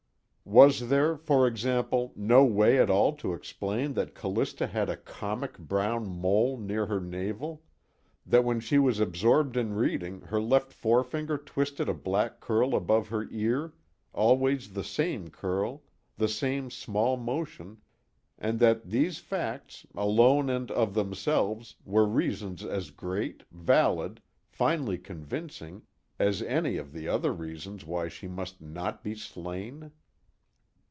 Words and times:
Was 0.43 0.89
there, 0.89 1.15
for 1.15 1.47
example, 1.47 2.11
no 2.13 2.43
way 2.43 2.77
at 2.77 2.89
all 2.89 3.15
to 3.17 3.31
explain 3.33 3.93
that 3.93 4.13
Callista 4.13 4.67
had 4.67 4.89
a 4.89 4.97
comic 4.97 5.57
brown 5.57 6.09
mole 6.09 6.57
near 6.57 6.87
her 6.87 6.99
navel, 6.99 7.63
that 8.25 8.43
when 8.43 8.59
she 8.59 8.77
was 8.77 8.99
absorbed 8.99 9.55
in 9.55 9.71
reading 9.75 10.19
her 10.19 10.41
left 10.41 10.73
forefinger 10.73 11.37
twisted 11.37 11.87
a 11.87 11.93
black 11.93 12.41
curl 12.41 12.75
above 12.75 13.07
her 13.09 13.29
ear, 13.31 13.71
always 14.11 14.71
the 14.73 14.83
same 14.83 15.29
curl, 15.29 15.83
the 16.17 16.27
same 16.27 16.69
small 16.69 17.15
motion 17.15 17.77
and 18.37 18.59
that 18.59 18.83
these 18.89 19.19
facts, 19.19 19.87
alone 19.95 20.49
and 20.49 20.69
of 20.71 20.93
themselves, 20.93 21.75
were 21.85 22.05
reasons 22.05 22.65
as 22.65 22.89
great, 22.89 23.43
valid, 23.53 24.21
finally 24.49 24.97
convincing, 24.97 25.81
as 26.19 26.41
any 26.41 26.75
of 26.75 26.91
the 26.91 27.07
other 27.07 27.31
reasons 27.31 27.85
why 27.85 28.09
she 28.09 28.27
must 28.27 28.59
not 28.59 29.01
be 29.01 29.15
slain? 29.15 29.91